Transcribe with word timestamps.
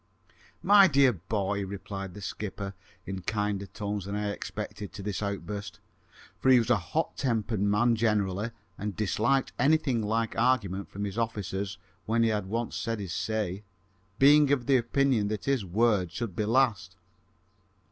"My 0.63 0.87
dear 0.87 1.13
boy," 1.13 1.63
replied 1.63 2.15
the 2.15 2.21
skipper, 2.21 2.73
in 3.05 3.21
kinder 3.21 3.67
tones 3.67 4.05
than 4.05 4.15
I 4.15 4.31
expected 4.31 4.91
to 4.93 5.03
this 5.03 5.21
outburst, 5.21 5.79
for 6.39 6.49
he 6.49 6.57
was 6.57 6.71
a 6.71 6.75
hot 6.75 7.15
tempered 7.15 7.59
man 7.61 7.95
generally, 7.95 8.49
and 8.79 8.95
disliked 8.95 9.53
anything 9.59 10.01
like 10.01 10.35
argument 10.35 10.89
from 10.89 11.03
his 11.03 11.19
officers 11.19 11.77
when 12.07 12.23
he 12.23 12.29
had 12.29 12.47
once 12.47 12.75
said 12.77 12.99
his 12.99 13.13
say, 13.13 13.63
being 14.17 14.51
of 14.51 14.65
the 14.65 14.77
opinion 14.77 15.27
that 15.27 15.45
his 15.45 15.63
word 15.63 16.11
should 16.11 16.35
be 16.35 16.45
last. 16.45 16.95